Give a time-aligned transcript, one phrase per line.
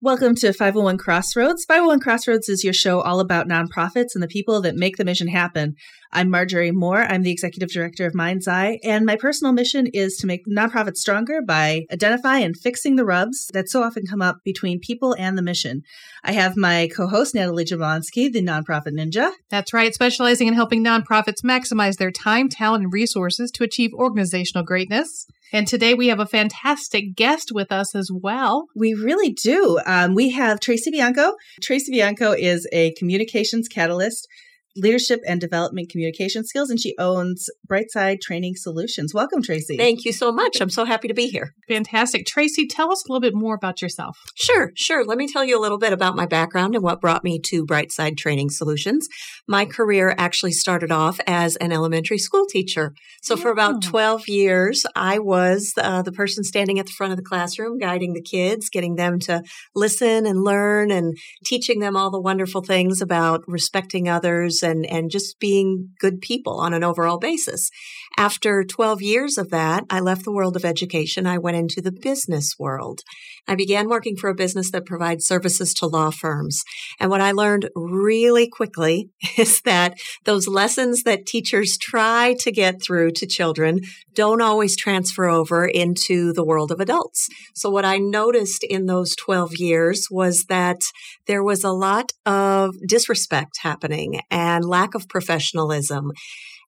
[0.00, 1.64] Welcome to 501 Crossroads.
[1.64, 5.26] 501 Crossroads is your show all about nonprofits and the people that make the mission
[5.26, 5.74] happen.
[6.12, 7.02] I'm Marjorie Moore.
[7.02, 10.98] I'm the executive director of Mind's Eye, and my personal mission is to make nonprofits
[10.98, 15.36] stronger by identifying and fixing the rubs that so often come up between people and
[15.36, 15.82] the mission.
[16.22, 19.32] I have my co-host Natalie Jablonski, the nonprofit ninja.
[19.50, 24.64] That's right, specializing in helping nonprofits maximize their time, talent, and resources to achieve organizational
[24.64, 25.26] greatness.
[25.52, 28.66] And today we have a fantastic guest with us as well.
[28.74, 29.80] We really do.
[29.86, 31.34] Um, we have Tracy Bianco.
[31.62, 34.28] Tracy Bianco is a communications catalyst
[34.76, 39.14] leadership and development communication skills, and she owns Brightside Training Solutions.
[39.14, 39.76] Welcome, Tracy.
[39.76, 40.60] Thank you so much.
[40.60, 41.54] I'm so happy to be here.
[41.68, 42.26] Fantastic.
[42.26, 44.18] Tracy, tell us a little bit more about yourself.
[44.36, 45.04] Sure, sure.
[45.04, 47.66] Let me tell you a little bit about my background and what brought me to
[47.66, 49.08] Brightside Training Solutions.
[49.46, 52.94] My career actually started off as an elementary school teacher.
[53.22, 57.16] So for about 12 years, I was uh, the person standing at the front of
[57.16, 59.42] the classroom, guiding the kids, getting them to
[59.74, 65.10] listen and learn and teaching them all the wonderful things about respecting others and, and
[65.10, 67.70] just being good people on an overall basis.
[68.16, 71.26] After 12 years of that, I left the world of education.
[71.26, 73.02] I went into the business world.
[73.48, 76.62] I began working for a business that provides services to law firms.
[77.00, 82.82] And what I learned really quickly is that those lessons that teachers try to get
[82.82, 83.80] through to children
[84.14, 87.28] don't always transfer over into the world of adults.
[87.54, 90.80] So what I noticed in those 12 years was that
[91.26, 96.10] there was a lot of disrespect happening and lack of professionalism.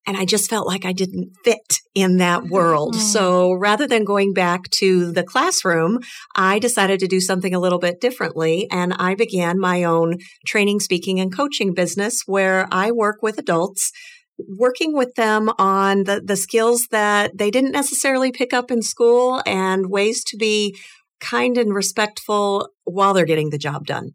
[0.06, 2.95] And I just felt like I didn't fit in that world.
[2.95, 3.01] Mm.
[3.01, 6.01] So rather than going back to the classroom,
[6.34, 8.67] I decided to do something a little bit differently.
[8.71, 13.93] And I began my own training, speaking, and coaching business where I work with adults
[14.59, 19.43] working with them on the, the skills that they didn't necessarily pick up in school
[19.47, 20.75] and ways to be
[21.21, 24.12] kind and respectful while they're getting the job done.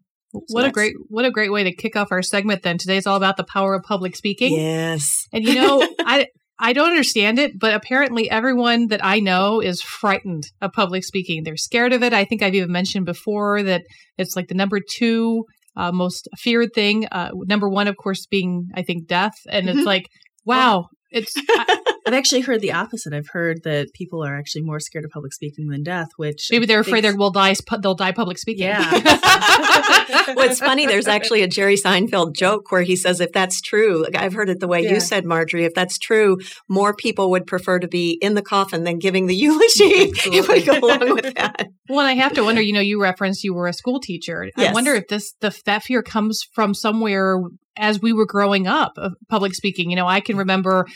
[0.48, 2.78] So what a great what a great way to kick off our segment then.
[2.78, 4.54] Today's all about the power of public speaking.
[4.54, 5.26] Yes.
[5.32, 6.26] And you know, I
[6.58, 11.42] I don't understand it, but apparently everyone that I know is frightened of public speaking.
[11.42, 12.12] They're scared of it.
[12.12, 13.82] I think I've even mentioned before that
[14.16, 15.44] it's like the number two
[15.76, 17.06] uh, most feared thing.
[17.12, 19.78] Uh, number one, of course, being I think death, and mm-hmm.
[19.78, 20.08] it's like,
[20.44, 21.34] wow, it's.
[21.36, 23.12] I, I've actually heard the opposite.
[23.12, 26.64] I've heard that people are actually more scared of public speaking than death, which maybe
[26.64, 27.54] they're afraid they will die.
[27.80, 28.66] They'll die public speaking.
[28.66, 28.90] Yeah.
[30.34, 34.34] What's funny, there's actually a Jerry Seinfeld joke where he says, if that's true, I've
[34.34, 34.94] heard it the way yeah.
[34.94, 35.64] you said, Marjorie.
[35.64, 39.34] If that's true, more people would prefer to be in the coffin than giving the
[39.36, 40.12] eulogy.
[40.26, 41.68] if we go along with that.
[41.88, 42.62] Well, I have to wonder.
[42.62, 44.48] You know, you referenced you were a school teacher.
[44.56, 44.70] Yes.
[44.70, 47.40] I wonder if this the that fear comes from somewhere
[47.76, 49.90] as we were growing up of public speaking.
[49.90, 50.86] You know, I can remember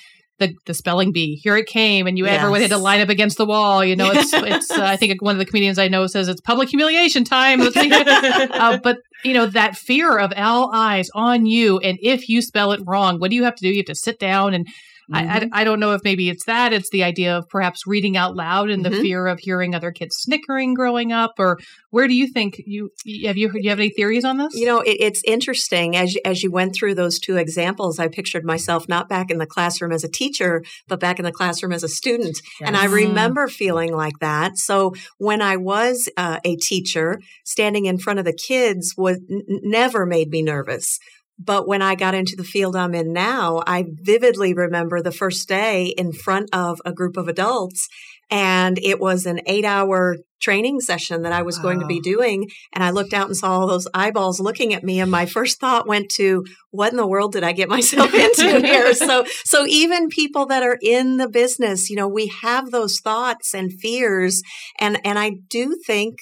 [0.40, 1.36] the, the spelling bee.
[1.36, 2.38] Here it came, and you yes.
[2.38, 3.84] everyone had to line up against the wall.
[3.84, 4.70] You know, it's it's.
[4.70, 7.60] Uh, I think one of the comedians I know says it's public humiliation time.
[7.76, 12.72] uh, but you know that fear of all eyes on you, and if you spell
[12.72, 13.68] it wrong, what do you have to do?
[13.68, 14.66] You have to sit down and
[15.12, 15.30] Mm-hmm.
[15.30, 15.60] I, I.
[15.60, 16.72] I, don't know if maybe it's that.
[16.72, 18.94] It's the idea of perhaps reading out loud and mm-hmm.
[18.94, 21.34] the fear of hearing other kids snickering growing up.
[21.38, 21.58] Or
[21.90, 22.90] where do you think you
[23.24, 24.54] have you do you have any theories on this?
[24.54, 27.98] You know, it, it's interesting as you, as you went through those two examples.
[27.98, 31.32] I pictured myself not back in the classroom as a teacher, but back in the
[31.32, 32.66] classroom as a student, yes.
[32.66, 34.58] and I remember feeling like that.
[34.58, 39.42] So when I was uh, a teacher, standing in front of the kids was n-
[39.48, 40.98] never made me nervous
[41.42, 45.48] but when I got into the field I'm in now, I vividly remember the first
[45.48, 47.88] day in front of a group of adults.
[48.30, 51.64] And it was an eight hour training session that I was wow.
[51.64, 52.48] going to be doing.
[52.74, 55.00] And I looked out and saw all those eyeballs looking at me.
[55.00, 58.60] And my first thought went to, what in the world did I get myself into
[58.60, 58.92] here?
[58.94, 63.54] so, so even people that are in the business, you know, we have those thoughts
[63.54, 64.42] and fears.
[64.78, 66.18] And, and I do think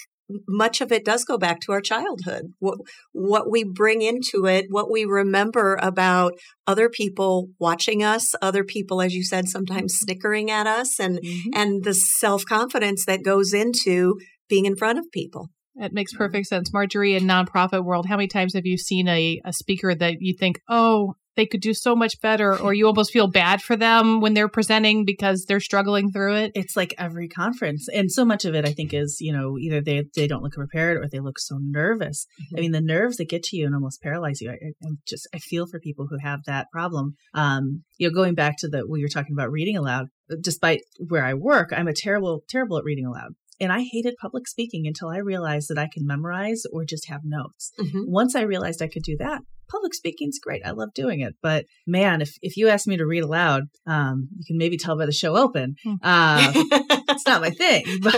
[0.47, 2.53] much of it does go back to our childhood.
[2.59, 2.79] What,
[3.13, 6.33] what we bring into it, what we remember about
[6.67, 10.05] other people watching us, other people, as you said, sometimes mm-hmm.
[10.05, 11.51] snickering at us and, mm-hmm.
[11.55, 14.19] and the self confidence that goes into
[14.49, 15.49] being in front of people.
[15.77, 16.73] It makes perfect sense.
[16.73, 20.35] Marjorie, in nonprofit world, how many times have you seen a, a speaker that you
[20.37, 24.21] think, oh, they could do so much better or you almost feel bad for them
[24.21, 28.45] when they're presenting because they're struggling through it it's like every conference and so much
[28.45, 31.21] of it i think is you know either they they don't look prepared or they
[31.21, 32.57] look so nervous mm-hmm.
[32.57, 34.55] i mean the nerves that get to you and almost paralyze you I,
[34.85, 38.57] I just i feel for people who have that problem um you know going back
[38.59, 40.09] to the when you're talking about reading aloud
[40.41, 44.47] despite where i work i'm a terrible terrible at reading aloud and I hated public
[44.47, 47.73] speaking until I realized that I can memorize or just have notes.
[47.81, 48.03] Mm-hmm.
[48.07, 50.63] Once I realized I could do that, public speaking's great.
[50.65, 51.35] I love doing it.
[51.43, 54.97] But man, if, if you ask me to read aloud, um, you can maybe tell
[54.97, 55.77] by the show open.
[55.85, 55.95] Hmm.
[56.03, 56.65] Uh,
[57.09, 58.17] it's not my thing, but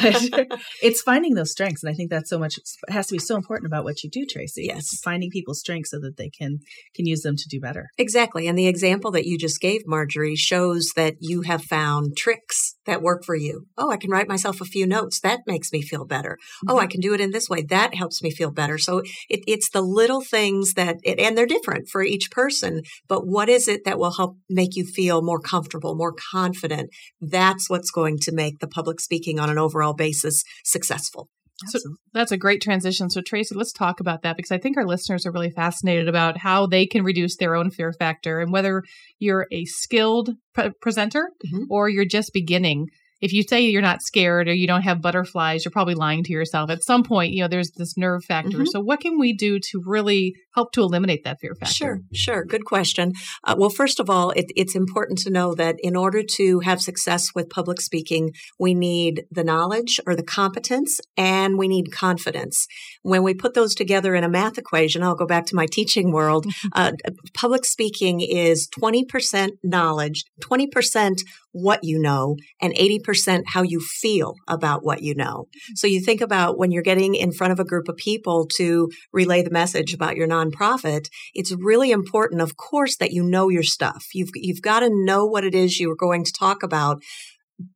[0.82, 1.82] it's finding those strengths.
[1.82, 2.58] And I think that's so much,
[2.88, 4.66] has to be so important about what you do, Tracy.
[4.68, 5.00] Yes.
[5.02, 6.58] Finding people's strengths so that they can,
[6.94, 7.88] can use them to do better.
[7.98, 8.46] Exactly.
[8.46, 13.02] And the example that you just gave, Marjorie, shows that you have found tricks that
[13.02, 13.66] work for you.
[13.78, 15.20] Oh, I can write myself a few notes.
[15.20, 16.38] That makes me feel better.
[16.66, 16.70] Mm-hmm.
[16.70, 17.62] Oh, I can do it in this way.
[17.62, 18.78] That helps me feel better.
[18.78, 18.98] So
[19.28, 23.48] it, it's the little things that, it, and they're different for each person, but what
[23.48, 26.90] is it that will help make you feel more comfortable, more confident?
[27.20, 31.28] That's what's going to make the public speaking on an overall basis successful.
[31.66, 31.78] So
[32.14, 33.10] that's a great transition.
[33.10, 36.38] So Tracy, let's talk about that because I think our listeners are really fascinated about
[36.38, 38.82] how they can reduce their own fear factor and whether
[39.18, 41.64] you're a skilled pre- presenter mm-hmm.
[41.68, 42.86] or you're just beginning
[43.20, 46.32] if you say you're not scared or you don't have butterflies, you're probably lying to
[46.32, 46.70] yourself.
[46.70, 48.58] At some point, you know, there's this nerve factor.
[48.58, 48.66] Mm-hmm.
[48.66, 51.74] So, what can we do to really help to eliminate that fear factor?
[51.74, 52.44] Sure, sure.
[52.44, 53.12] Good question.
[53.44, 56.80] Uh, well, first of all, it, it's important to know that in order to have
[56.80, 62.66] success with public speaking, we need the knowledge or the competence and we need confidence.
[63.02, 66.12] When we put those together in a math equation, I'll go back to my teaching
[66.12, 66.46] world.
[66.72, 66.92] Uh,
[67.34, 71.16] public speaking is 20% knowledge, 20%
[71.52, 75.46] what you know, and 80% how you feel about what you know.
[75.74, 78.88] So you think about when you're getting in front of a group of people to
[79.12, 83.62] relay the message about your nonprofit, it's really important, of course, that you know your
[83.62, 84.06] stuff.
[84.14, 87.02] You've, you've got to know what it is you are going to talk about,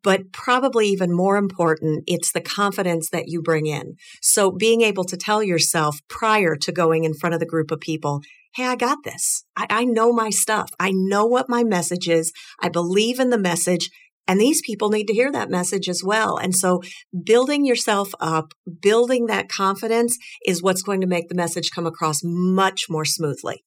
[0.02, 3.96] but probably even more important, it's the confidence that you bring in.
[4.22, 7.81] So being able to tell yourself prior to going in front of the group of
[7.81, 8.22] people,
[8.55, 9.44] Hey, I got this.
[9.56, 10.70] I, I know my stuff.
[10.78, 12.32] I know what my message is.
[12.62, 13.90] I believe in the message.
[14.26, 16.37] And these people need to hear that message as well.
[16.37, 16.81] And so
[17.25, 20.17] building yourself up, building that confidence
[20.47, 23.65] is what's going to make the message come across much more smoothly.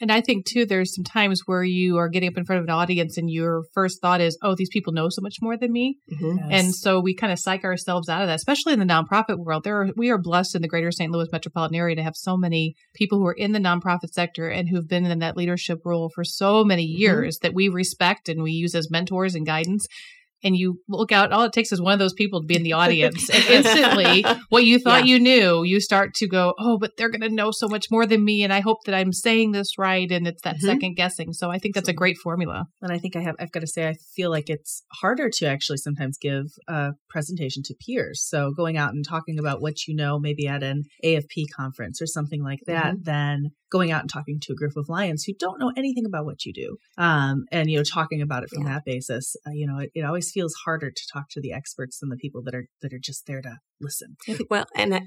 [0.00, 2.64] And I think too, there's some times where you are getting up in front of
[2.64, 5.72] an audience and your first thought is, oh, these people know so much more than
[5.72, 5.98] me.
[6.12, 6.38] Mm-hmm.
[6.38, 6.46] Yes.
[6.50, 9.64] And so we kind of psych ourselves out of that, especially in the nonprofit world.
[9.64, 11.10] There are, we are blessed in the greater St.
[11.10, 14.68] Louis metropolitan area to have so many people who are in the nonprofit sector and
[14.68, 17.00] who've been in that leadership role for so many mm-hmm.
[17.00, 17.46] years mm-hmm.
[17.48, 19.86] that we respect and we use as mentors and guidance
[20.42, 22.62] and you look out, all it takes is one of those people to be in
[22.62, 23.28] the audience.
[23.28, 25.14] and instantly, what you thought yeah.
[25.14, 28.06] you knew, you start to go, oh, but they're going to know so much more
[28.06, 28.42] than me.
[28.42, 30.10] And I hope that I'm saying this right.
[30.10, 30.66] And it's that mm-hmm.
[30.66, 31.32] second guessing.
[31.32, 32.66] So I think that's a great formula.
[32.82, 35.46] And I think I have, I've got to say, I feel like it's harder to
[35.46, 38.24] actually sometimes give a presentation to peers.
[38.26, 42.06] So going out and talking about what you know, maybe at an AFP conference or
[42.06, 43.02] something like that, mm-hmm.
[43.02, 46.24] than going out and talking to a group of lions who don't know anything about
[46.24, 46.76] what you do.
[46.96, 48.74] Um, and, you know, talking about it from yeah.
[48.74, 51.98] that basis, uh, you know, it, it always feels harder to talk to the experts
[51.98, 54.16] than the people that are that are just there to listen.
[54.50, 55.02] Well, and I,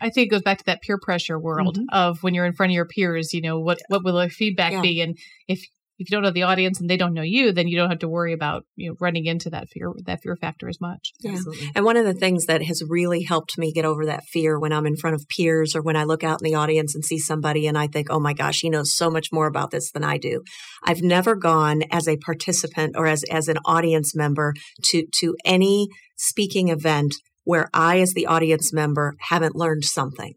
[0.00, 1.96] I think it goes back to that peer pressure world mm-hmm.
[1.96, 3.32] of when you're in front of your peers.
[3.32, 4.80] You know what what will the feedback yeah.
[4.80, 5.18] be, and
[5.48, 5.64] if
[5.98, 8.00] if you don't know the audience and they don't know you, then you don't have
[8.00, 11.12] to worry about you know running into that fear that fear factor as much.
[11.20, 11.32] Yeah.
[11.32, 11.70] Absolutely.
[11.74, 14.72] And one of the things that has really helped me get over that fear when
[14.72, 17.18] I'm in front of peers or when I look out in the audience and see
[17.18, 20.04] somebody and I think, oh my gosh, he knows so much more about this than
[20.04, 20.42] I do.
[20.84, 24.54] I've never gone as a participant or as as an audience member
[24.86, 27.14] to to any speaking event
[27.44, 30.34] where I, as the audience member, haven't learned something.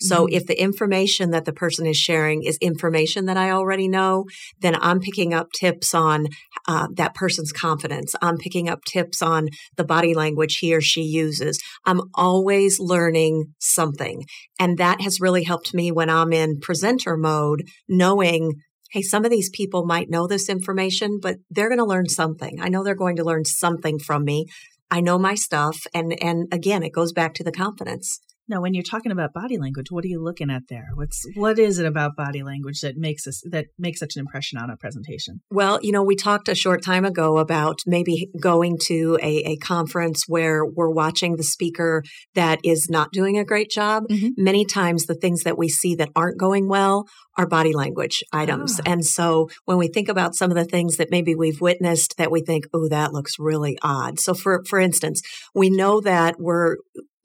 [0.00, 0.36] So mm-hmm.
[0.36, 4.24] if the information that the person is sharing is information that I already know,
[4.60, 6.26] then I'm picking up tips on
[6.66, 8.14] uh, that person's confidence.
[8.22, 11.58] I'm picking up tips on the body language he or she uses.
[11.84, 14.24] I'm always learning something.
[14.58, 18.52] And that has really helped me when I'm in presenter mode, knowing
[18.90, 22.58] hey, some of these people might know this information, but they're going to learn something.
[22.60, 24.46] I know they're going to learn something from me.
[24.90, 25.86] I know my stuff.
[25.92, 28.20] And, and again, it goes back to the confidence.
[28.48, 30.88] Now, when you're talking about body language, what are you looking at there?
[30.94, 34.58] What's what is it about body language that makes us that makes such an impression
[34.58, 35.40] on a presentation?
[35.50, 39.56] Well, you know, we talked a short time ago about maybe going to a, a
[39.56, 42.02] conference where we're watching the speaker
[42.34, 44.04] that is not doing a great job.
[44.08, 44.42] Mm-hmm.
[44.42, 48.80] Many times, the things that we see that aren't going well are body language items.
[48.80, 48.90] Ah.
[48.92, 52.30] And so when we think about some of the things that maybe we've witnessed that
[52.30, 54.18] we think, oh, that looks really odd.
[54.18, 55.22] So for, for instance,
[55.54, 56.76] we know that we're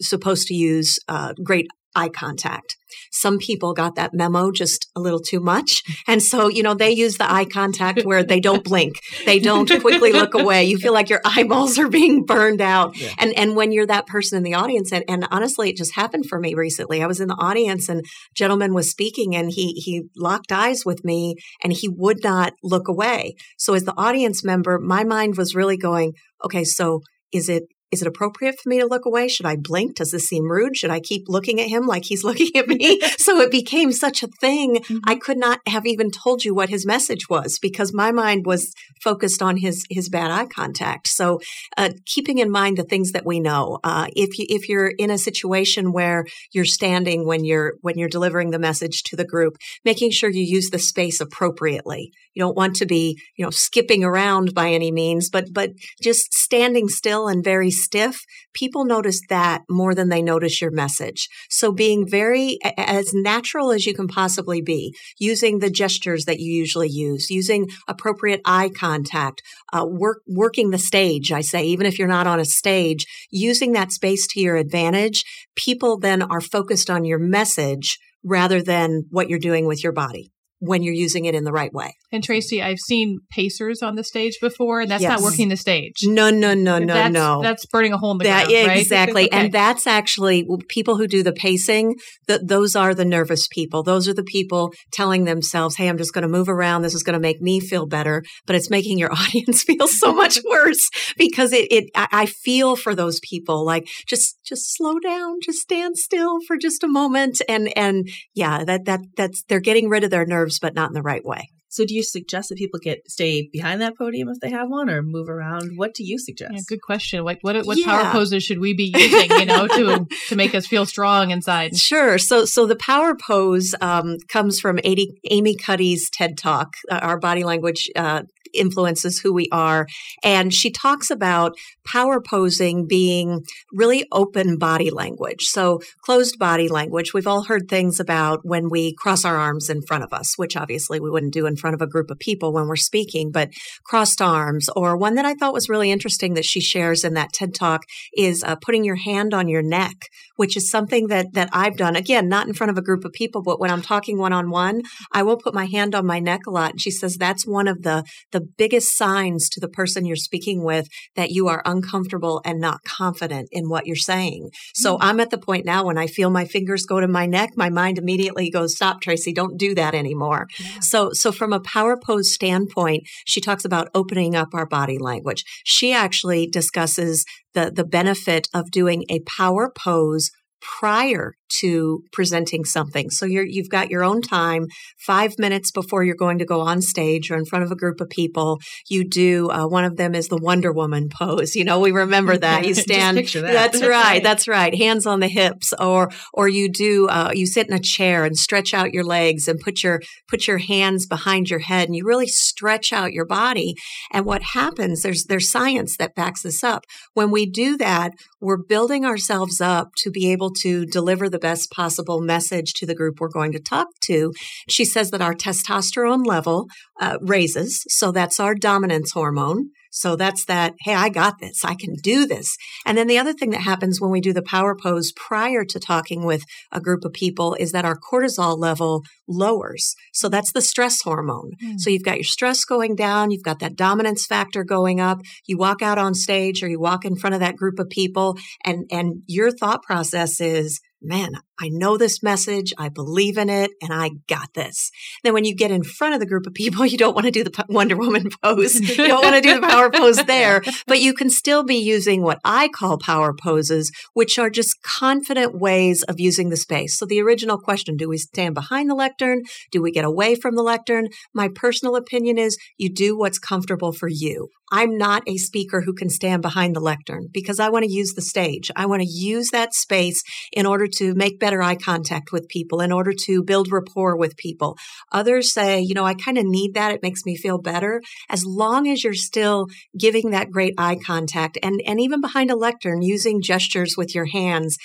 [0.04, 2.76] supposed to use uh, great eye contact.
[3.12, 5.84] Some people got that memo just a little too much.
[6.06, 8.96] And so, you know, they use the eye contact where they don't blink.
[9.26, 10.66] They don't quickly look away.
[10.66, 13.00] You feel like your eyeballs are being burned out.
[13.00, 13.14] Yeah.
[13.20, 16.26] And and when you're that person in the audience, and, and honestly, it just happened
[16.28, 17.02] for me recently.
[17.02, 18.04] I was in the audience and
[18.36, 22.88] gentleman was speaking and he he locked eyes with me and he would not look
[22.88, 23.36] away.
[23.58, 28.02] So as the audience member, my mind was really going, okay, so is it is
[28.02, 29.28] it appropriate for me to look away?
[29.28, 29.96] Should I blink?
[29.96, 30.76] Does this seem rude?
[30.76, 33.00] Should I keep looking at him like he's looking at me?
[33.18, 34.78] so it became such a thing.
[34.78, 34.98] Mm-hmm.
[35.06, 38.74] I could not have even told you what his message was because my mind was
[39.02, 41.08] focused on his his bad eye contact.
[41.08, 41.40] So
[41.78, 43.80] uh, keeping in mind the things that we know.
[43.84, 48.10] Uh, if you if you're in a situation where you're standing when you're when you're
[48.10, 52.12] delivering the message to the group, making sure you use the space appropriately.
[52.34, 55.72] You don't want to be you know skipping around by any means, but but
[56.02, 58.24] just standing still and very stiff.
[58.54, 61.30] People notice that more than they notice your message.
[61.50, 66.52] So being very as natural as you can possibly be, using the gestures that you
[66.52, 71.32] usually use, using appropriate eye contact, uh, work working the stage.
[71.32, 75.24] I say even if you're not on a stage, using that space to your advantage.
[75.56, 80.33] People then are focused on your message rather than what you're doing with your body
[80.66, 81.96] when you're using it in the right way.
[82.12, 85.10] And Tracy, I've seen pacers on the stage before, and that's yes.
[85.10, 85.96] not working the stage.
[86.04, 87.42] No, no, no, no, that's, no.
[87.42, 88.80] That's burning a hole in the that, ground, right?
[88.80, 89.38] Exactly, okay.
[89.38, 91.96] and that's actually people who do the pacing.
[92.28, 93.84] The, those are the nervous people.
[93.84, 96.84] Those are the people telling themselves, "Hey, I'm just going to move around.
[96.84, 100.14] This is going to make me feel better," but it's making your audience feel so
[100.14, 101.72] much worse because it.
[101.72, 103.66] it I feel for those people.
[103.66, 105.40] Like just, just slow down.
[105.44, 109.90] Just stand still for just a moment, and and yeah, that that that's they're getting
[109.90, 111.50] rid of their nerves, but not in the right way.
[111.74, 114.92] So, do you suggest that people get stay behind that podium if they have one,
[114.92, 115.72] or move around?
[115.76, 116.52] What do you suggest?
[116.54, 117.24] Yeah, good question.
[117.24, 117.86] Like, what what yeah.
[117.86, 121.76] power poses should we be using, you know, to to make us feel strong inside?
[121.76, 122.20] Sure.
[122.20, 127.18] So, so the power pose um, comes from Amy, Amy Cuddy's TED Talk, uh, our
[127.18, 128.22] body language uh,
[128.54, 129.88] influences who we are.
[130.24, 131.56] And she talks about
[131.86, 135.44] power posing being really open body language.
[135.44, 137.14] So closed body language.
[137.14, 140.56] We've all heard things about when we cross our arms in front of us, which
[140.56, 143.50] obviously we wouldn't do in front of a group of people when we're speaking, but
[143.86, 147.34] crossed arms or one that I thought was really interesting that she shares in that
[147.34, 147.84] TED talk
[148.16, 149.96] is uh, putting your hand on your neck,
[150.36, 151.96] which is something that, that I've done.
[151.96, 154.50] Again, not in front of a group of people, but when I'm talking one on
[154.50, 154.82] one,
[155.12, 156.72] I will put my hand on my neck a lot.
[156.72, 160.64] And she says that's one of the, the biggest signs to the person you're speaking
[160.64, 164.50] with that you are uncomfortable and not confident in what you're saying.
[164.74, 165.04] So mm-hmm.
[165.04, 167.70] I'm at the point now when I feel my fingers go to my neck, my
[167.70, 170.48] mind immediately goes, stop, Tracy, don't do that anymore.
[170.60, 170.80] Yeah.
[170.80, 175.44] So, so from a power pose standpoint, she talks about opening up our body language.
[175.64, 180.32] She actually discusses the, the benefit of doing a power pose
[180.62, 183.10] prior to presenting something.
[183.10, 184.68] So you're, you've got your own time,
[184.98, 188.02] five minutes before you're going to go on stage or in front of a group
[188.02, 188.60] of people.
[188.90, 191.56] You do, uh, one of them is the Wonder Woman pose.
[191.56, 192.66] You know, we remember that.
[192.66, 193.18] You stand.
[193.18, 193.42] that.
[193.42, 194.76] That's, that's right, That's right.
[194.76, 198.38] Hands on the hips or, or you do, uh, you sit in a chair and
[198.38, 202.06] stretch out your legs and put your, put your hands behind your head and you
[202.06, 203.76] really stretch out your body.
[204.12, 206.86] And what happens, there's, there's science that backs this up.
[207.14, 211.70] When we do that, we're building ourselves up to be able to deliver the best
[211.72, 214.32] possible message to the group we're going to talk to.
[214.70, 216.68] She says that our testosterone level
[217.00, 217.84] uh, raises.
[217.90, 219.70] So that's our dominance hormone.
[219.96, 221.64] So that's that, hey, I got this.
[221.64, 222.58] I can do this.
[222.84, 225.80] And then the other thing that happens when we do the power pose prior to
[225.80, 229.94] talking with a group of people is that our cortisol level lowers.
[230.12, 231.52] So that's the stress hormone.
[231.64, 231.80] Mm.
[231.80, 233.30] So you've got your stress going down.
[233.30, 235.20] You've got that dominance factor going up.
[235.46, 238.36] You walk out on stage or you walk in front of that group of people
[238.66, 241.30] and, and your thought process is, man,
[241.64, 244.92] I know this message, I believe in it, and I got this.
[245.24, 247.32] Then when you get in front of the group of people, you don't want to
[247.32, 248.76] do the Wonder Woman pose.
[248.82, 252.22] You don't want to do the power pose there, but you can still be using
[252.22, 256.98] what I call power poses, which are just confident ways of using the space.
[256.98, 259.44] So the original question, do we stand behind the lectern?
[259.72, 261.08] Do we get away from the lectern?
[261.34, 264.50] My personal opinion is you do what's comfortable for you.
[264.74, 268.14] I'm not a speaker who can stand behind the lectern because I want to use
[268.14, 268.72] the stage.
[268.76, 272.82] I want to use that space in order to make better eye contact with people,
[272.82, 274.78] in order to build rapport with people.
[275.12, 276.94] Others say, you know, I kind of need that.
[276.94, 278.02] It makes me feel better.
[278.30, 279.68] As long as you're still
[279.98, 284.26] giving that great eye contact and, and even behind a lectern, using gestures with your
[284.26, 284.78] hands,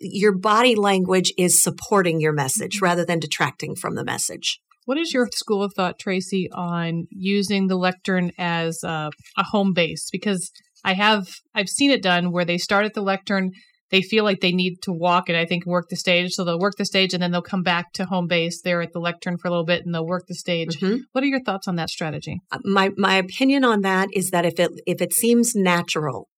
[0.00, 4.60] your body language is supporting your message rather than detracting from the message.
[4.84, 9.72] What is your school of thought, Tracy, on using the lectern as a, a home
[9.72, 10.08] base?
[10.10, 10.52] Because
[10.84, 13.50] I have I've seen it done where they start at the lectern,
[13.90, 16.32] they feel like they need to walk and I think work the stage.
[16.32, 18.92] So they'll work the stage and then they'll come back to home base there at
[18.92, 20.78] the lectern for a little bit and they'll work the stage.
[20.78, 21.02] Mm-hmm.
[21.12, 22.40] What are your thoughts on that strategy?
[22.50, 26.28] Uh, my my opinion on that is that if it if it seems natural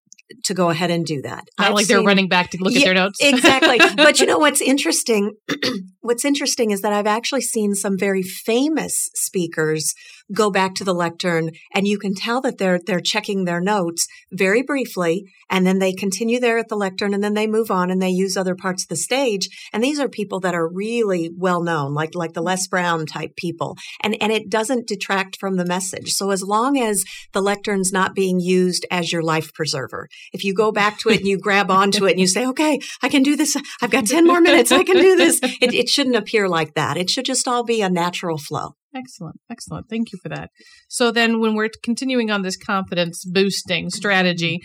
[0.44, 1.44] to go ahead and do that.
[1.58, 3.18] Not I've like they're running back to look yeah, at their notes.
[3.22, 3.78] exactly.
[3.96, 5.34] But you know what's interesting?
[6.08, 9.94] what's interesting is that I've actually seen some very famous speakers
[10.32, 14.06] go back to the lectern and you can tell that they're they're checking their notes
[14.32, 17.90] very briefly and then they continue there at the lectern and then they move on
[17.90, 19.48] and they use other parts of the stage.
[19.72, 23.36] And these are people that are really well known like like the Les Brown type
[23.36, 23.76] people.
[24.02, 26.12] And and it doesn't detract from the message.
[26.12, 30.54] So as long as the lectern's not being used as your life preserver if you
[30.54, 33.22] go back to it and you grab onto it and you say okay I can
[33.22, 33.56] do this.
[33.82, 34.72] I've got 10 more minutes.
[34.72, 35.40] I can do this.
[35.42, 39.38] It, it shouldn't appear like that it should just all be a natural flow Excellent.
[39.50, 39.88] Excellent.
[39.88, 40.50] Thank you for that.
[40.88, 44.60] So then when we're continuing on this confidence boosting strategy,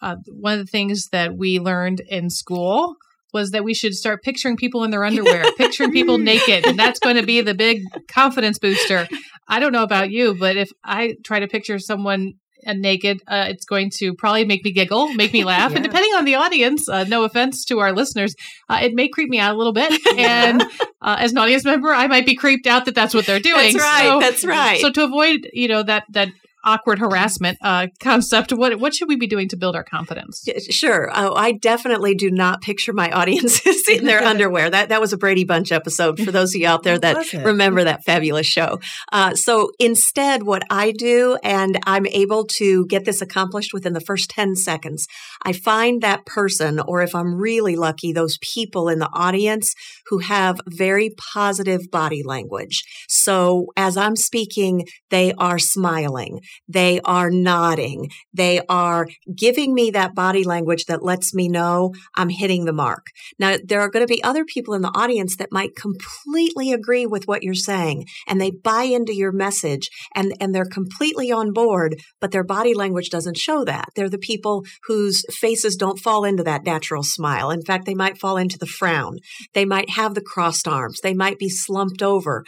[0.00, 2.94] uh, one of the things that we learned in school
[3.32, 7.00] was that we should start picturing people in their underwear, picturing people naked, and that's
[7.00, 9.08] going to be the big confidence booster.
[9.48, 12.34] I don't know about you, but if I try to picture someone
[12.66, 15.76] and naked, uh, it's going to probably make me giggle, make me laugh, yeah.
[15.76, 18.34] and depending on the audience, uh, no offense to our listeners,
[18.68, 19.92] uh, it may creep me out a little bit.
[20.16, 20.62] And
[21.02, 23.72] uh, as an audience member, I might be creeped out that that's what they're doing.
[23.72, 24.04] That's right.
[24.04, 24.80] So, that's right.
[24.80, 26.28] So to avoid, you know, that that
[26.64, 28.52] awkward harassment uh, concept.
[28.52, 30.44] What what should we be doing to build our confidence?
[30.70, 34.70] Sure, oh, I definitely do not picture my audiences in their underwear.
[34.70, 37.84] That that was a Brady Bunch episode for those of you out there that remember
[37.84, 38.80] that fabulous show.
[39.12, 44.00] Uh, so instead, what I do, and I'm able to get this accomplished within the
[44.00, 45.06] first ten seconds.
[45.44, 49.74] I find that person, or if I'm really lucky, those people in the audience
[50.06, 52.84] who have very positive body language.
[53.08, 56.40] So as I'm speaking, they are smiling.
[56.68, 58.10] They are nodding.
[58.32, 63.06] They are giving me that body language that lets me know I'm hitting the mark.
[63.38, 67.06] Now, there are going to be other people in the audience that might completely agree
[67.06, 71.52] with what you're saying and they buy into your message and, and they're completely on
[71.52, 73.88] board, but their body language doesn't show that.
[73.94, 77.50] They're the people whose faces don't fall into that natural smile.
[77.50, 79.18] In fact, they might fall into the frown.
[79.54, 81.00] They might have the crossed arms.
[81.00, 82.44] They might be slumped over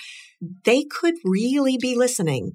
[0.64, 2.52] they could really be listening,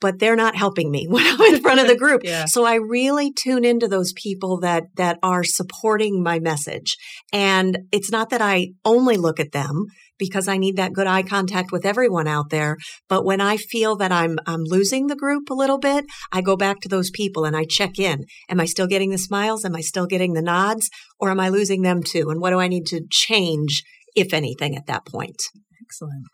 [0.00, 2.22] but they're not helping me when I'm in front of the group.
[2.24, 2.46] yeah.
[2.46, 6.96] So I really tune into those people that that are supporting my message.
[7.32, 9.86] And it's not that I only look at them
[10.18, 12.76] because I need that good eye contact with everyone out there,
[13.08, 16.56] but when I feel that I'm I'm losing the group a little bit, I go
[16.56, 18.26] back to those people and I check in.
[18.48, 19.64] Am I still getting the smiles?
[19.64, 20.90] Am I still getting the nods?
[21.18, 22.28] Or am I losing them too?
[22.30, 23.82] And what do I need to change
[24.14, 25.42] if anything at that point?
[25.82, 26.26] Excellent.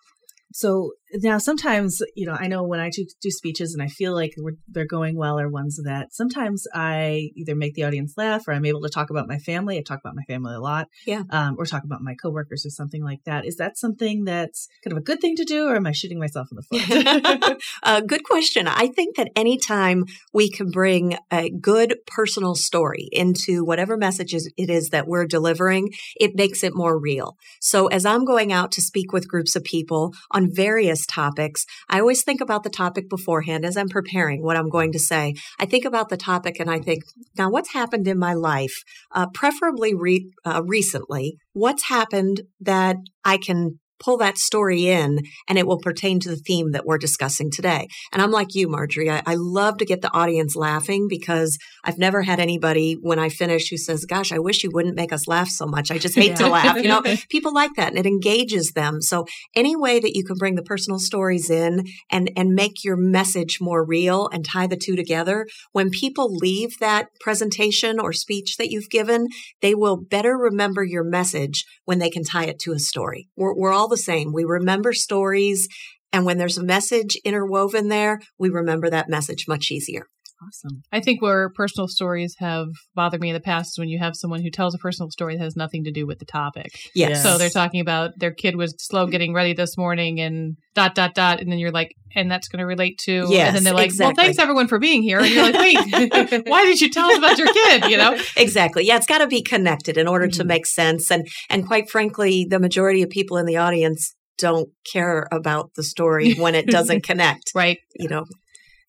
[0.57, 4.15] So now sometimes, you know, I know when I do, do speeches and I feel
[4.15, 4.35] like
[4.69, 8.65] they're going well or ones that sometimes I either make the audience laugh or I'm
[8.65, 9.77] able to talk about my family.
[9.77, 10.89] I talk about my family a lot.
[11.07, 11.25] Yeah.
[11.29, 13.45] Um, or talk about my coworkers or something like that.
[13.45, 16.19] Is that something that's kind of a good thing to do or am I shooting
[16.19, 17.63] myself in the foot?
[17.83, 18.67] uh, good question.
[18.67, 24.71] I think that anytime we can bring a good personal story into whatever messages it
[24.71, 27.37] is that we're delivering, it makes it more real.
[27.61, 32.01] So as I'm going out to speak with groups of people on various topics, I
[32.01, 35.35] always think about the topic beforehand as I'm preparing what I'm going to say.
[35.59, 37.05] I think about the topic and I think,
[37.37, 38.75] now what's happened in my life,
[39.13, 41.37] uh, preferably re- uh, recently?
[41.53, 46.37] What's happened that I can pull that story in and it will pertain to the
[46.37, 47.89] theme that we're discussing today.
[48.13, 49.11] And I'm like you, Marjorie.
[49.11, 53.29] I, I, love to get the audience laughing because I've never had anybody when I
[53.29, 55.91] finish who says, gosh, I wish you wouldn't make us laugh so much.
[55.91, 56.37] I just hate yeah.
[56.37, 56.77] to laugh.
[56.77, 59.01] You know, people like that and it engages them.
[59.01, 62.97] So any way that you can bring the personal stories in and, and make your
[62.97, 68.57] message more real and tie the two together, when people leave that presentation or speech
[68.57, 69.29] that you've given,
[69.61, 73.29] they will better remember your message when they can tie it to a story.
[73.37, 74.33] We're, we're all all the same.
[74.33, 75.69] We remember stories.
[76.13, 80.09] And when there's a message interwoven there, we remember that message much easier.
[80.43, 80.83] Awesome.
[80.93, 84.15] I think where personal stories have bothered me in the past is when you have
[84.15, 86.73] someone who tells a personal story that has nothing to do with the topic.
[86.95, 87.23] Yes.
[87.23, 91.15] So they're talking about their kid was slow getting ready this morning and dot, dot,
[91.15, 91.41] dot.
[91.41, 93.27] And then you're like, and that's going to relate to.
[93.29, 94.07] Yes, and then they're like, exactly.
[94.07, 95.21] well, thanks everyone for being here.
[95.21, 97.85] And you're like, wait, why did you tell us about your kid?
[97.87, 98.19] You know?
[98.37, 98.85] Exactly.
[98.85, 98.97] Yeah.
[98.97, 100.39] It's got to be connected in order mm-hmm.
[100.39, 101.11] to make sense.
[101.11, 105.83] And, and quite frankly, the majority of people in the audience don't care about the
[105.83, 107.53] story when it doesn't connect.
[107.55, 107.79] right.
[107.99, 108.25] You know,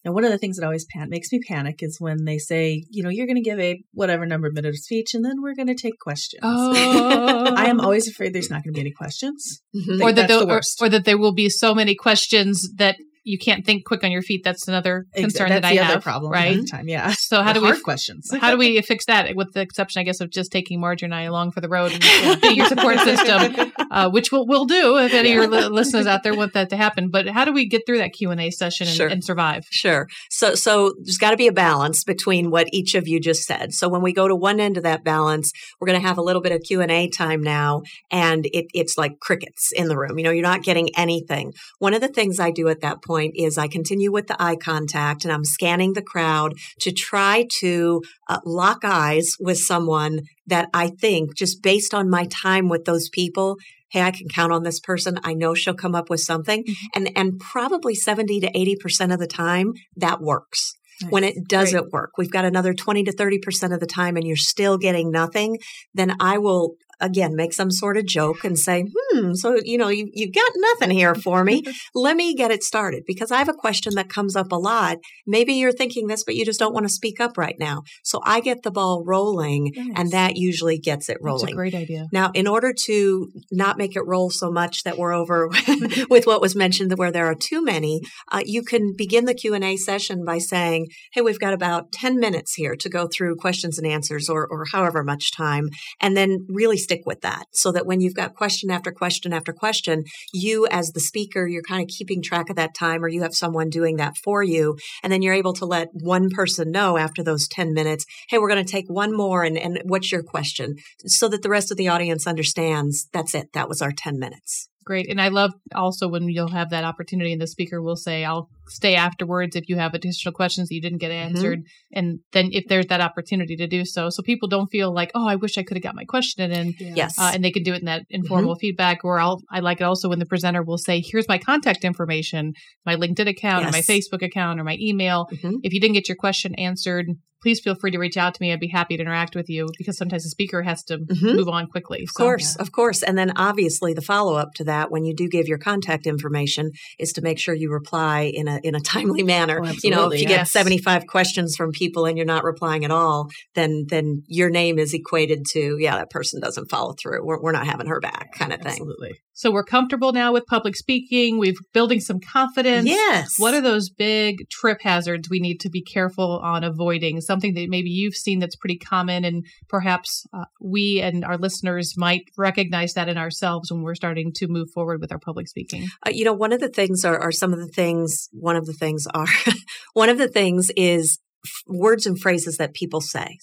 [0.07, 2.85] and one of the things that always pan- makes me panic is when they say,
[2.89, 5.41] you know, you're going to give a whatever number of minutes of speech and then
[5.41, 6.39] we're going to take questions.
[6.43, 7.53] Oh.
[7.57, 9.61] I am always afraid there's not going to be any questions.
[9.75, 10.01] Mm-hmm.
[10.01, 12.95] Or that the or, or, that there will be so many questions that
[13.27, 14.41] you can't think quick on your feet.
[14.43, 16.03] That's another concern That's that the I other have.
[16.03, 16.31] problem.
[16.31, 16.59] right?
[16.69, 17.11] Time, yeah.
[17.11, 18.29] So how The do we questions?
[18.39, 19.35] how do we fix that?
[19.35, 21.91] With the exception, I guess, of just taking Marjorie and I along for the road
[21.93, 25.67] and being your support system, uh, which we'll, we'll do if any of your li-
[25.79, 27.09] listeners out there want that to happen.
[27.09, 29.07] But how do we get through that Q and A session and, Sure.
[29.07, 29.65] and survive?
[29.69, 30.07] Sure.
[30.29, 33.73] So so there's got to be a balance between what each of you just said.
[33.73, 36.21] So when we go to one end of that balance, we're going to have a
[36.21, 40.17] little bit of Q&A time now and it, it's like crickets in the room.
[40.17, 41.53] You know, you're not getting anything.
[41.79, 44.55] One of the things I do at that point is I continue with the eye
[44.55, 50.69] contact and I'm scanning the crowd to try to uh, lock eyes with someone that
[50.73, 53.57] I think just based on my time with those people
[53.89, 55.17] hey, I can count on this person.
[55.23, 56.65] I know she'll come up with something.
[56.93, 60.73] And and probably 70 to 80% of the time that works.
[61.09, 64.35] When it doesn't work, we've got another 20 to 30% of the time and you're
[64.35, 65.59] still getting nothing,
[65.93, 69.89] then I will again make some sort of joke and say, hmm, so you know,
[69.89, 71.63] you, you've got nothing here for me.
[71.95, 74.97] Let me get it started because I have a question that comes up a lot.
[75.25, 77.83] Maybe you're thinking this, but you just don't want to speak up right now.
[78.03, 81.53] So I get the ball rolling and that usually gets it That's rolling.
[81.53, 82.05] a great idea.
[82.11, 85.49] Now, in order to not make it roll so much that we're over
[86.09, 89.53] with what was mentioned, where there are too many, uh, you can begin the Q
[89.53, 93.35] and A session by saying, "Hey, we've got about ten minutes here to go through
[93.35, 97.71] questions and answers, or or however much time," and then really stick with that, so
[97.73, 101.81] that when you've got question after question after question, you as the speaker, you're kind
[101.81, 105.11] of keeping track of that time, or you have someone doing that for you, and
[105.11, 108.65] then you're able to let one person know after those ten minutes, "Hey, we're going
[108.65, 111.89] to take one more, and and what's your question?" so that the rest of the
[111.89, 113.51] audience understands that's it.
[113.53, 114.69] That was our 10 minutes.
[114.87, 115.09] Great.
[115.09, 118.49] And I love also when you'll have that opportunity and the speaker will say, I'll
[118.67, 121.59] stay afterwards if you have additional questions that you didn't get answered.
[121.91, 124.09] And then if there's that opportunity to do so.
[124.09, 126.73] So people don't feel like, oh, I wish I could have got my question in.
[126.79, 127.19] Yes.
[127.19, 129.03] Uh, and they can do it in that informal feedback.
[129.03, 132.53] Or I'll, I like it also when the presenter will say, here's my contact information,
[132.85, 135.27] my LinkedIn account or my Facebook account or my email.
[135.33, 135.55] Mhm.
[135.63, 137.07] If you didn't get your question answered,
[137.41, 138.51] please feel free to reach out to me.
[138.51, 141.35] I'd be happy to interact with you because sometimes the speaker has to Mhm.
[141.35, 142.03] move on quickly.
[142.03, 143.03] Of course, of course.
[143.03, 146.71] And then obviously the follow up to that when you do give your contact information
[146.99, 149.59] is to make sure you reply in a in a timely manner.
[149.63, 152.83] Oh, you know, if absolutely, you get 75 questions from people and you're not replying
[152.85, 157.25] at all, then then your name is equated to, yeah, that person doesn't follow through.
[157.25, 158.71] We're, we're not having her back kind of thing.
[158.71, 159.11] Absolutely.
[159.33, 161.37] So we're comfortable now with public speaking.
[161.37, 162.87] We've building some confidence.
[162.87, 163.35] Yes.
[163.37, 167.21] What are those big trip hazards we need to be careful on avoiding?
[167.27, 171.93] Something that maybe you've seen that's pretty common, and perhaps uh, we and our listeners
[171.97, 175.87] might recognize that in ourselves when we're starting to move forward with our public speaking.
[176.05, 178.65] Uh, you know, one of the things are, are some of the things, one of
[178.65, 179.27] the things are,
[179.93, 183.37] one of the things is f- words and phrases that people say.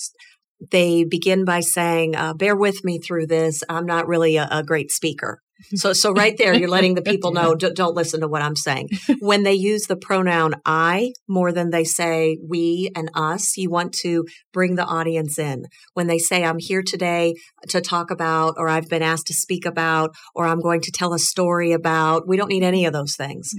[0.70, 3.62] They begin by saying, uh, bear with me through this.
[3.68, 5.40] I'm not really a, a great speaker.
[5.74, 8.56] So, so right there, you're letting the people know, "D- don't listen to what I'm
[8.56, 8.90] saying.
[9.20, 13.92] When they use the pronoun I more than they say we and us, you want
[14.02, 15.66] to bring the audience in.
[15.94, 17.34] When they say, I'm here today
[17.68, 21.14] to talk about, or I've been asked to speak about, or I'm going to tell
[21.14, 23.52] a story about, we don't need any of those things.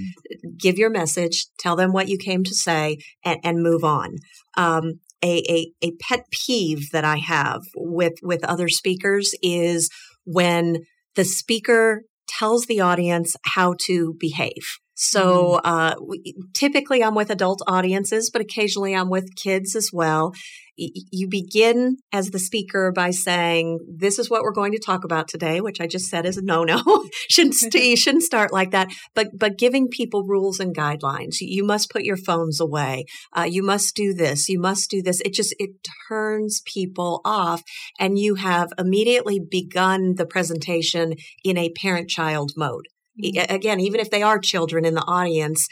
[0.57, 4.17] Give your message, tell them what you came to say, and, and move on.
[4.55, 9.89] Um, a, a, a pet peeve that I have with, with other speakers is
[10.25, 10.83] when
[11.15, 14.79] the speaker tells the audience how to behave.
[14.95, 20.33] So, uh, we- typically I'm with adult audiences, but occasionally I'm with kids as well.
[20.77, 25.03] Y- You begin as the speaker by saying, "This is what we're going to talk
[25.05, 26.81] about today," which I just said is a no-no.
[27.29, 28.87] shouldn't st- you shouldn't start like that.
[29.13, 31.35] But but giving people rules and guidelines.
[31.39, 33.05] You must put your phones away.
[33.37, 34.47] Uh, you must do this.
[34.49, 35.21] You must do this.
[35.21, 35.71] It just it
[36.09, 37.63] turns people off,
[37.99, 42.87] and you have immediately begun the presentation in a parent-child mode.
[43.21, 43.51] E- mm.
[43.51, 45.67] Again, even if they are children in the audience,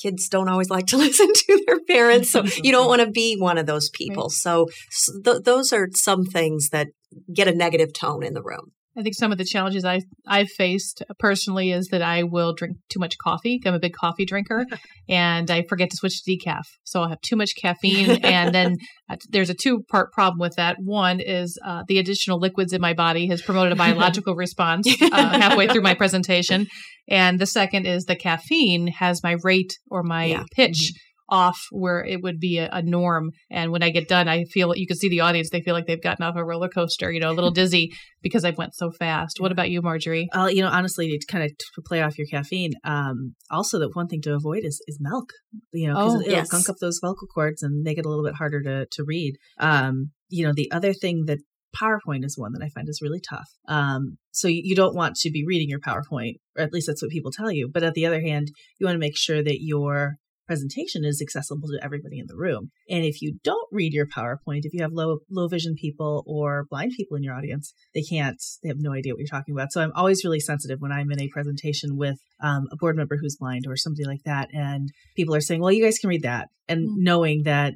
[0.00, 2.30] kids don't always like to listen to their parents.
[2.30, 4.30] So you don't want to be one of those people.
[4.30, 6.88] So s- th- those are some things that
[7.32, 8.72] get a negative tone in the room.
[8.98, 12.78] I think some of the challenges I've, I've faced personally is that I will drink
[12.88, 13.60] too much coffee.
[13.64, 14.66] I'm a big coffee drinker
[15.08, 16.64] and I forget to switch to decaf.
[16.82, 18.10] So I'll have too much caffeine.
[18.24, 18.76] and then
[19.08, 20.76] uh, there's a two part problem with that.
[20.80, 25.38] One is uh, the additional liquids in my body has promoted a biological response uh,
[25.38, 26.66] halfway through my presentation.
[27.08, 30.42] And the second is the caffeine has my rate or my Yeah.
[30.54, 30.92] pitch
[31.28, 33.32] off where it would be a, a norm.
[33.50, 35.74] And when I get done, I feel like you can see the audience, they feel
[35.74, 38.74] like they've gotten off a roller coaster, you know, a little dizzy because I went
[38.74, 39.40] so fast.
[39.40, 40.28] What about you, Marjorie?
[40.32, 43.90] Uh, you know, honestly, to kind of to play off your caffeine, um, also that
[43.94, 45.30] one thing to avoid is, is milk.
[45.72, 46.48] You know, because Oh, it'll yes.
[46.48, 49.36] gunk up those vocal cords and make it a little bit harder to to read.
[49.58, 51.38] Um, you know, the other thing that
[51.78, 53.48] PowerPoint is one that I find is really tough.
[53.68, 57.02] Um, so you, you don't want to be reading your PowerPoint or at least that's
[57.02, 57.68] what people tell you.
[57.72, 60.16] But at the other hand, you want to make sure that your
[60.48, 62.70] presentation is accessible to everybody in the room.
[62.88, 66.64] And if you don't read your PowerPoint, if you have low low vision people or
[66.68, 68.42] blind people in your audience, they can't.
[68.62, 69.72] They have no idea what you're talking about.
[69.72, 73.16] So I'm always really sensitive when I'm in a presentation with um, a board member
[73.20, 76.22] who's blind or somebody like that, and people are saying, "Well, you guys can read
[76.22, 77.02] that," and mm-hmm.
[77.04, 77.74] knowing that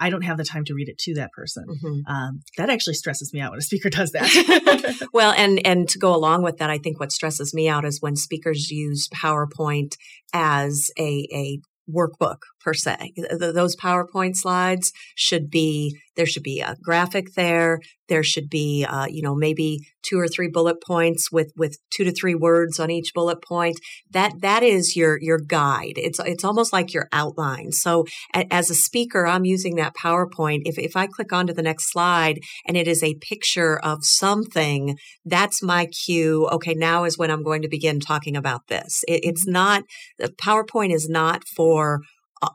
[0.00, 1.66] I don't have the time to read it to that person.
[1.68, 2.10] Mm-hmm.
[2.10, 5.08] Um, that actually stresses me out when a speaker does that.
[5.12, 8.00] well, and and to go along with that, I think what stresses me out is
[8.00, 9.96] when speakers use PowerPoint
[10.32, 13.12] as a a workbook per se.
[13.30, 17.80] Those PowerPoint slides should be there should be a graphic there.
[18.08, 22.04] There should be uh, you know maybe two or three bullet points with with two
[22.04, 23.80] to three words on each bullet point.
[24.10, 25.94] That that is your your guide.
[25.96, 27.72] It's it's almost like your outline.
[27.72, 30.62] So a, as a speaker, I'm using that PowerPoint.
[30.64, 34.96] If if I click onto the next slide and it is a picture of something,
[35.24, 36.48] that's my cue.
[36.48, 39.02] Okay, now is when I'm going to begin talking about this.
[39.08, 39.84] It, it's not
[40.18, 42.00] the PowerPoint is not for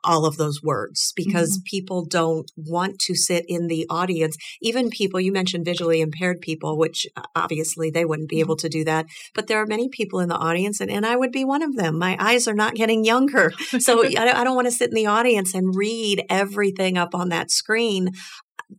[0.03, 1.63] all of those words because mm-hmm.
[1.65, 4.37] people don't want to sit in the audience.
[4.61, 8.41] Even people, you mentioned visually impaired people, which uh, obviously they wouldn't be mm-hmm.
[8.41, 9.05] able to do that.
[9.33, 11.75] But there are many people in the audience, and, and I would be one of
[11.75, 11.97] them.
[11.97, 13.51] My eyes are not getting younger.
[13.79, 17.29] So I, I don't want to sit in the audience and read everything up on
[17.29, 18.11] that screen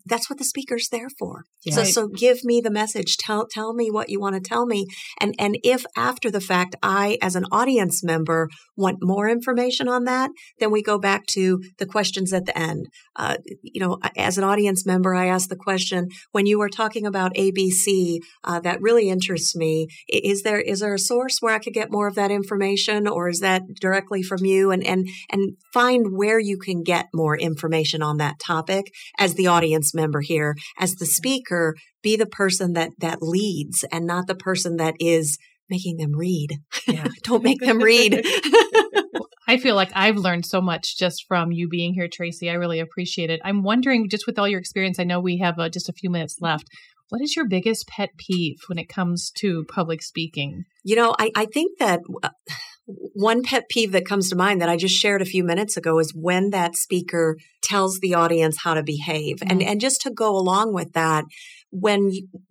[0.07, 1.45] that's what the speaker's there for.
[1.65, 1.75] Yeah.
[1.75, 3.17] So, so give me the message.
[3.17, 4.87] Tell, tell me what you want to tell me.
[5.21, 10.05] And, and if after the fact, I, as an audience member, want more information on
[10.05, 12.87] that, then we go back to the questions at the end.
[13.17, 17.07] Uh, you know, as an audience member, I ask the question, when you were talking
[17.07, 19.89] about ABC, uh, that really interests me.
[20.09, 23.29] Is there, is there a source where I could get more of that information or
[23.29, 24.71] is that directly from you?
[24.71, 29.49] And, and, and find where you can get more information on that topic as the
[29.49, 34.27] audience audience member here as the speaker be the person that that leads and not
[34.27, 35.39] the person that is
[35.69, 36.59] making them read.
[36.87, 37.07] Yeah.
[37.23, 38.25] Don't make them read.
[39.49, 42.49] I feel like I've learned so much just from you being here, Tracy.
[42.49, 43.41] I really appreciate it.
[43.45, 46.09] I'm wondering, just with all your experience, I know we have uh, just a few
[46.09, 46.67] minutes left.
[47.09, 50.65] What is your biggest pet peeve when it comes to public speaking?
[50.85, 52.31] You know, I, I think that uh,
[53.15, 55.99] one pet peeve that comes to mind that I just shared a few minutes ago
[55.99, 59.37] is when that speaker tells the audience how to behave.
[59.37, 59.51] Mm-hmm.
[59.51, 61.25] And, and just to go along with that,
[61.71, 62.11] when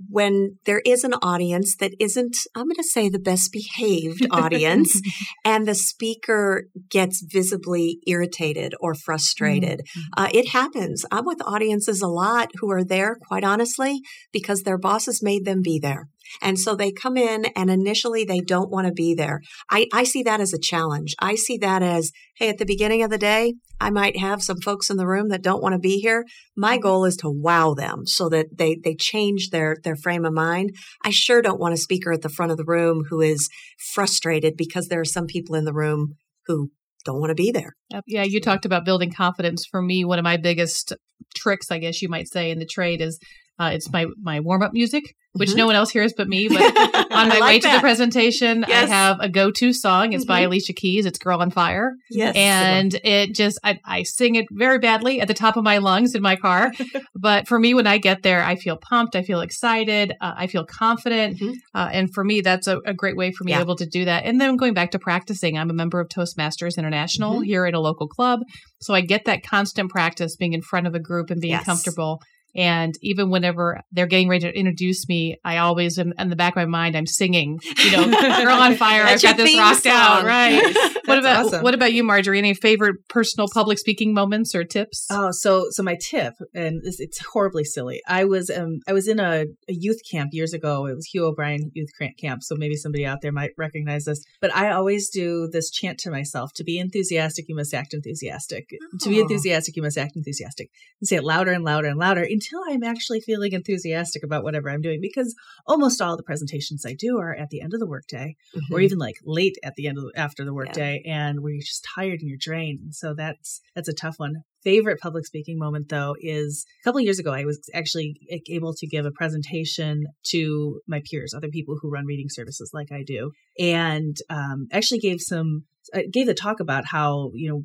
[0.10, 5.02] when there is an audience that isn't i'm going to say the best behaved audience
[5.44, 10.24] and the speaker gets visibly irritated or frustrated mm-hmm.
[10.24, 14.00] uh, it happens i'm with audiences a lot who are there quite honestly
[14.32, 16.08] because their bosses made them be there
[16.42, 19.42] and so they come in and initially they don't want to be there.
[19.70, 21.16] I, I see that as a challenge.
[21.20, 24.60] I see that as, hey, at the beginning of the day, I might have some
[24.62, 26.26] folks in the room that don't want to be here.
[26.56, 26.82] My mm-hmm.
[26.82, 30.76] goal is to wow them so that they, they change their, their frame of mind.
[31.04, 33.50] I sure don't want a speaker at the front of the room who is
[33.94, 36.16] frustrated because there are some people in the room
[36.48, 36.72] who
[37.06, 37.76] don't want to be there.
[38.06, 39.66] Yeah, you talked about building confidence.
[39.66, 40.94] For me, one of my biggest
[41.36, 43.20] tricks, I guess you might say, in the trade is
[43.60, 45.60] uh, it's my my warm up music which mm-hmm.
[45.60, 46.50] no one else hears but me.
[46.60, 47.70] But on my like way that.
[47.70, 48.90] to the presentation, yes.
[48.90, 50.14] I have a go to song.
[50.14, 50.28] It's mm-hmm.
[50.28, 51.06] by Alicia Keys.
[51.06, 51.94] It's Girl on Fire.
[52.10, 52.36] Yes.
[52.36, 56.16] And it just, I, I sing it very badly at the top of my lungs
[56.16, 56.72] in my car.
[57.16, 59.16] but for me, when I get there, I feel pumped.
[59.16, 60.14] I feel excited.
[60.20, 61.38] Uh, I feel confident.
[61.40, 61.54] Mm-hmm.
[61.74, 63.62] Uh, and for me, that's a, a, great way for me yeah.
[63.62, 64.26] able to do that.
[64.26, 67.44] And then going back to practicing, I'm a member of Toastmasters International mm-hmm.
[67.44, 68.40] here at a local club.
[68.82, 71.66] So I get that constant practice being in front of a group and being yes.
[71.66, 72.22] comfortable.
[72.56, 76.54] And even whenever they're getting ready to introduce me, I always am in the back
[76.54, 79.04] of my mind, I'm singing, you know, Girl on Fire.
[79.04, 79.94] I've got this rocked song.
[79.94, 80.26] out.
[80.26, 80.76] Right.
[81.06, 81.64] what about awesome.
[81.64, 82.40] what about you, Marjorie?
[82.40, 85.08] Any favorite personal public speaking moments or tips?
[85.12, 88.02] Oh, so so my tip, and it's, it's horribly silly.
[88.08, 90.86] I was um I was in a, a, youth camp years ago.
[90.88, 92.44] It was Hugh O'Brian Youth Camp.
[92.44, 94.24] So maybe somebody out there might recognize this.
[94.42, 98.70] But I always do this chant to myself: to be enthusiastic, you must act enthusiastic.
[98.74, 98.98] Oh.
[99.02, 99.22] To be oh.
[99.24, 100.70] enthusiastic, you must act enthusiastic.
[101.00, 104.70] And say it louder and louder and louder until I'm actually feeling enthusiastic about whatever
[104.70, 105.36] I'm doing because
[105.68, 108.74] almost all the presentations I do are at the end of the workday mm-hmm.
[108.74, 111.28] or even like late at the end of the, after the workday yeah.
[111.28, 112.80] and where you're just tired and you're drained.
[112.80, 114.44] And so that's that's a tough one.
[114.64, 118.16] Favorite public speaking moment though is a couple years ago I was actually
[118.50, 122.92] able to give a presentation to my peers, other people who run reading services like
[122.92, 127.64] I do, and um, actually gave some I gave the talk about how you know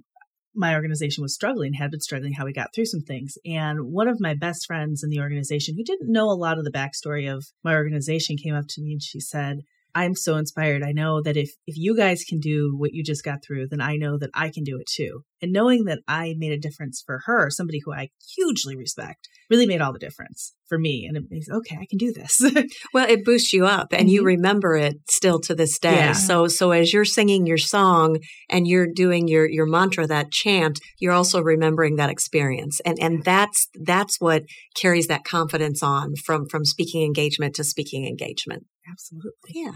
[0.55, 3.37] my organization was struggling, had been struggling, how we got through some things.
[3.45, 6.65] And one of my best friends in the organization who didn't know a lot of
[6.65, 9.63] the backstory of my organization came up to me and she said,
[9.95, 10.83] I'm so inspired.
[10.83, 13.81] I know that if if you guys can do what you just got through, then
[13.81, 15.23] I know that I can do it too.
[15.41, 19.67] And knowing that I made a difference for her, somebody who I hugely respect, really
[19.67, 21.05] made all the difference for me.
[21.07, 22.41] And it means, okay, I can do this.
[22.95, 24.09] well, it boosts you up and mm-hmm.
[24.09, 25.97] you remember it still to this day.
[25.97, 26.13] Yeah.
[26.13, 30.81] So, so as you're singing your song and you're doing your, your mantra, that chant,
[30.99, 32.81] you're also remembering that experience.
[32.81, 38.07] And, and that's, that's what carries that confidence on from, from speaking engagement to speaking
[38.07, 38.65] engagement.
[38.89, 39.51] Absolutely.
[39.51, 39.73] Yeah.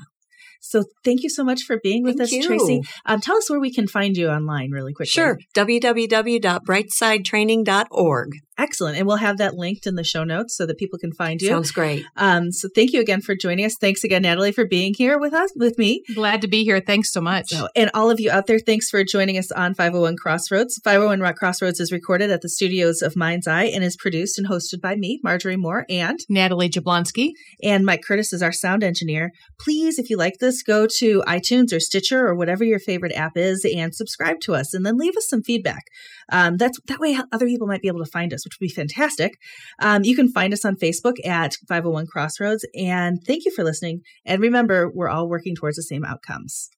[0.61, 2.43] So thank you so much for being with thank us, you.
[2.43, 2.83] Tracy.
[3.07, 5.11] Um, tell us where we can find you online really quickly.
[5.11, 5.39] Sure.
[5.57, 8.33] www.brightsidetraining.org.
[8.59, 8.99] Excellent.
[8.99, 11.49] And we'll have that linked in the show notes so that people can find you.
[11.49, 12.05] Sounds great.
[12.17, 13.77] Um, so thank you again for joining us.
[13.81, 16.03] Thanks again, Natalie, for being here with us, with me.
[16.13, 16.81] Glad to be here.
[16.81, 17.51] Thanks so much.
[17.51, 20.81] So, and all of you out there, thanks for joining us on 501 Crossroads.
[20.83, 24.49] 501 Rock Crossroads is recorded at the studios of Mind's Eye and is produced and
[24.49, 27.31] hosted by me, Marjorie Moore, and Natalie Jablonski.
[27.63, 29.31] And Mike Curtis is our sound engineer.
[29.61, 33.37] Please, if you like this, go to iTunes or Stitcher or whatever your favorite app
[33.37, 35.85] is and subscribe to us and then leave us some feedback.
[36.31, 38.73] Um, that's that way other people might be able to find us, which would be
[38.73, 39.39] fantastic.
[39.81, 42.67] Um, you can find us on Facebook at 501 Crossroads.
[42.75, 44.03] And thank you for listening.
[44.25, 46.71] And remember, we're all working towards the same outcomes.